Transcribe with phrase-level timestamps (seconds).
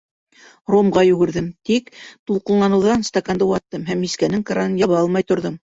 [0.75, 5.67] Ромға йүгерҙем, тик тулҡынланыуҙан стаканды ваттым һәм мискәнең кранын яба алмай торҙом.